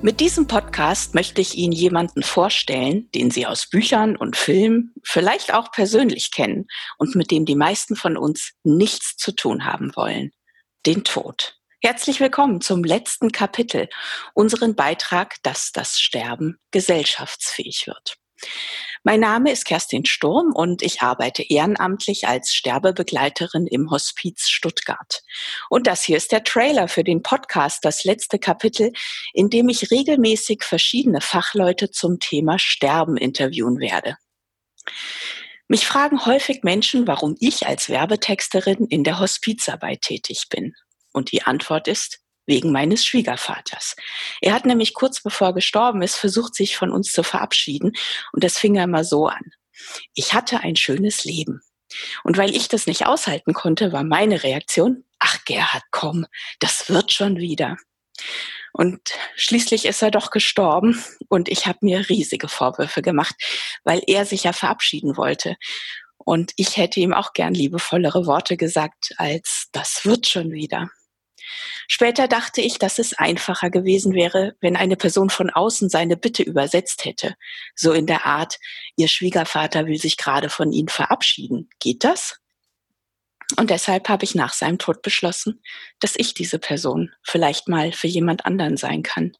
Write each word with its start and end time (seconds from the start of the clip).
Mit 0.00 0.20
diesem 0.20 0.46
Podcast 0.46 1.16
möchte 1.16 1.40
ich 1.40 1.56
Ihnen 1.56 1.72
jemanden 1.72 2.22
vorstellen, 2.22 3.10
den 3.16 3.32
Sie 3.32 3.46
aus 3.46 3.68
Büchern 3.68 4.16
und 4.16 4.36
Filmen 4.36 4.94
vielleicht 5.02 5.52
auch 5.52 5.72
persönlich 5.72 6.30
kennen 6.30 6.68
und 6.98 7.16
mit 7.16 7.32
dem 7.32 7.44
die 7.44 7.56
meisten 7.56 7.96
von 7.96 8.16
uns 8.16 8.52
nichts 8.62 9.16
zu 9.16 9.32
tun 9.32 9.64
haben 9.64 9.96
wollen. 9.96 10.30
Den 10.86 11.02
Tod. 11.02 11.58
Herzlich 11.82 12.20
willkommen 12.20 12.60
zum 12.60 12.84
letzten 12.84 13.32
Kapitel, 13.32 13.88
unseren 14.34 14.76
Beitrag, 14.76 15.42
dass 15.42 15.72
das 15.72 15.98
Sterben 15.98 16.58
gesellschaftsfähig 16.70 17.88
wird. 17.88 18.18
Mein 19.04 19.20
Name 19.20 19.50
ist 19.52 19.64
Kerstin 19.64 20.04
Sturm 20.04 20.52
und 20.52 20.82
ich 20.82 21.02
arbeite 21.02 21.42
ehrenamtlich 21.42 22.26
als 22.26 22.52
Sterbebegleiterin 22.52 23.66
im 23.66 23.90
Hospiz 23.90 24.48
Stuttgart. 24.48 25.22
Und 25.70 25.86
das 25.86 26.02
hier 26.02 26.16
ist 26.16 26.32
der 26.32 26.44
Trailer 26.44 26.88
für 26.88 27.04
den 27.04 27.22
Podcast, 27.22 27.84
das 27.84 28.04
letzte 28.04 28.38
Kapitel, 28.38 28.92
in 29.32 29.50
dem 29.50 29.68
ich 29.68 29.90
regelmäßig 29.90 30.62
verschiedene 30.64 31.20
Fachleute 31.20 31.90
zum 31.90 32.18
Thema 32.18 32.58
Sterben 32.58 33.16
interviewen 33.16 33.78
werde. 33.78 34.16
Mich 35.68 35.86
fragen 35.86 36.24
häufig 36.24 36.62
Menschen, 36.62 37.06
warum 37.06 37.36
ich 37.40 37.66
als 37.66 37.90
Werbetexterin 37.90 38.86
in 38.86 39.04
der 39.04 39.20
Hospizarbeit 39.20 40.00
tätig 40.00 40.46
bin. 40.48 40.74
Und 41.12 41.30
die 41.30 41.42
Antwort 41.42 41.88
ist, 41.88 42.20
wegen 42.48 42.72
meines 42.72 43.04
Schwiegervaters. 43.04 43.94
Er 44.40 44.54
hat 44.54 44.66
nämlich 44.66 44.94
kurz 44.94 45.22
bevor 45.22 45.48
er 45.48 45.54
gestorben 45.54 46.02
ist, 46.02 46.16
versucht, 46.16 46.54
sich 46.54 46.76
von 46.76 46.90
uns 46.90 47.12
zu 47.12 47.22
verabschieden. 47.22 47.92
Und 48.32 48.42
das 48.42 48.58
fing 48.58 48.74
er 48.74 48.84
immer 48.84 49.04
so 49.04 49.28
an. 49.28 49.52
Ich 50.14 50.34
hatte 50.34 50.60
ein 50.60 50.74
schönes 50.74 51.24
Leben. 51.24 51.60
Und 52.24 52.36
weil 52.36 52.54
ich 52.54 52.68
das 52.68 52.86
nicht 52.86 53.06
aushalten 53.06 53.54
konnte, 53.54 53.92
war 53.92 54.02
meine 54.02 54.42
Reaktion, 54.42 55.04
ach 55.18 55.44
Gerhard, 55.44 55.84
komm, 55.90 56.26
das 56.58 56.88
wird 56.90 57.12
schon 57.12 57.36
wieder. 57.36 57.76
Und 58.72 59.00
schließlich 59.36 59.86
ist 59.86 60.02
er 60.02 60.10
doch 60.10 60.30
gestorben 60.30 61.02
und 61.28 61.48
ich 61.48 61.66
habe 61.66 61.78
mir 61.82 62.08
riesige 62.08 62.48
Vorwürfe 62.48 63.02
gemacht, 63.02 63.34
weil 63.84 64.02
er 64.06 64.24
sich 64.26 64.44
ja 64.44 64.52
verabschieden 64.52 65.16
wollte. 65.16 65.56
Und 66.18 66.52
ich 66.56 66.76
hätte 66.76 67.00
ihm 67.00 67.14
auch 67.14 67.32
gern 67.32 67.54
liebevollere 67.54 68.26
Worte 68.26 68.56
gesagt 68.56 69.14
als 69.16 69.68
das 69.72 70.04
wird 70.04 70.26
schon 70.26 70.52
wieder. 70.52 70.90
Später 71.86 72.28
dachte 72.28 72.60
ich, 72.60 72.78
dass 72.78 72.98
es 72.98 73.14
einfacher 73.14 73.70
gewesen 73.70 74.14
wäre, 74.14 74.56
wenn 74.60 74.76
eine 74.76 74.96
Person 74.96 75.30
von 75.30 75.50
außen 75.50 75.88
seine 75.88 76.16
Bitte 76.16 76.42
übersetzt 76.42 77.04
hätte. 77.04 77.34
So 77.74 77.92
in 77.92 78.06
der 78.06 78.26
Art, 78.26 78.58
Ihr 78.96 79.08
Schwiegervater 79.08 79.86
will 79.86 79.98
sich 79.98 80.16
gerade 80.16 80.50
von 80.50 80.72
Ihnen 80.72 80.88
verabschieden. 80.88 81.70
Geht 81.80 82.04
das? 82.04 82.38
Und 83.56 83.70
deshalb 83.70 84.08
habe 84.08 84.24
ich 84.24 84.34
nach 84.34 84.52
seinem 84.52 84.78
Tod 84.78 85.02
beschlossen, 85.02 85.62
dass 86.00 86.14
ich 86.16 86.34
diese 86.34 86.58
Person 86.58 87.10
vielleicht 87.22 87.68
mal 87.68 87.92
für 87.92 88.06
jemand 88.06 88.44
anderen 88.44 88.76
sein 88.76 89.02
kann. 89.02 89.32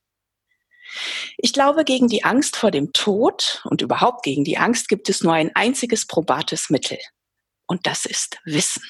Ich 1.36 1.52
glaube, 1.52 1.84
gegen 1.84 2.08
die 2.08 2.24
Angst 2.24 2.56
vor 2.56 2.70
dem 2.70 2.92
Tod 2.94 3.62
und 3.64 3.82
überhaupt 3.82 4.22
gegen 4.22 4.44
die 4.44 4.56
Angst 4.56 4.88
gibt 4.88 5.10
es 5.10 5.22
nur 5.22 5.34
ein 5.34 5.54
einziges 5.54 6.06
probates 6.06 6.70
Mittel. 6.70 6.98
Und 7.66 7.86
das 7.86 8.06
ist 8.06 8.38
Wissen. 8.44 8.82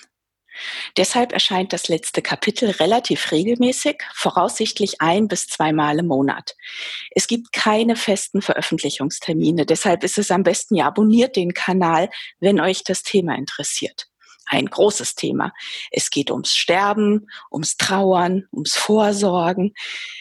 Deshalb 0.97 1.33
erscheint 1.33 1.73
das 1.73 1.89
letzte 1.89 2.23
Kapitel 2.23 2.71
relativ 2.71 3.31
regelmäßig, 3.33 4.03
voraussichtlich 4.15 5.01
ein 5.01 5.29
bis 5.29 5.47
zweimal 5.47 5.99
im 5.99 6.07
Monat. 6.07 6.57
Es 7.11 7.27
gibt 7.27 7.53
keine 7.53 7.97
festen 7.97 8.43
Veröffentlichungstermine, 8.43 9.67
deshalb 9.67 10.05
ist 10.05 10.19
es 10.19 10.31
am 10.31 10.43
besten, 10.43 10.77
ihr 10.77 10.87
abonniert 10.87 11.37
den 11.37 11.55
Kanal, 11.55 12.11
wenn 12.41 12.61
euch 12.61 12.85
das 12.85 13.03
Thema 13.03 13.35
interessiert. 13.37 14.09
Ein 14.47 14.67
großes 14.67 15.15
Thema. 15.15 15.53
Es 15.91 16.09
geht 16.09 16.31
ums 16.31 16.55
Sterben, 16.57 17.29
ums 17.51 17.77
Trauern, 17.77 18.47
ums 18.51 18.77
Vorsorgen. 18.77 19.75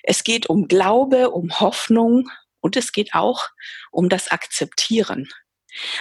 Es 0.04 0.24
geht 0.24 0.48
um 0.48 0.68
Glaube, 0.68 1.30
um 1.30 1.62
Hoffnung 1.62 2.30
und 2.60 2.76
es 2.76 2.92
geht 2.92 3.14
auch 3.14 3.48
um 3.90 4.10
das 4.10 4.28
Akzeptieren 4.28 5.30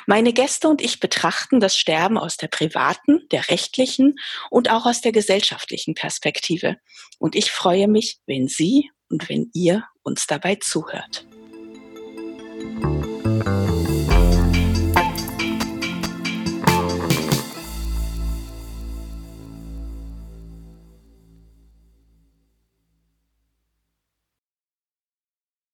meine 0.06 0.32
Gäste 0.32 0.68
und 0.68 0.80
ich 0.80 1.00
betrachten 1.00 1.60
das 1.60 1.76
Sterben 1.76 2.18
aus 2.18 2.36
der 2.36 2.48
privaten, 2.48 3.26
der 3.30 3.48
rechtlichen 3.48 4.16
und 4.50 4.70
auch 4.70 4.86
aus 4.86 5.00
der 5.00 5.12
gesellschaftlichen 5.12 5.94
Perspektive. 5.94 6.76
Und 7.18 7.34
ich 7.34 7.50
freue 7.50 7.88
mich, 7.88 8.18
wenn 8.26 8.48
Sie 8.48 8.90
und 9.08 9.28
wenn 9.28 9.50
ihr 9.54 9.84
uns 10.02 10.26
dabei 10.26 10.56
zuhört. 10.56 11.26